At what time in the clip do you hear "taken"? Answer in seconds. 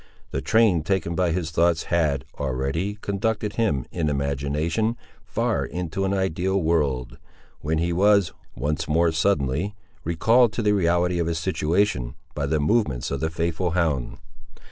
0.81-1.13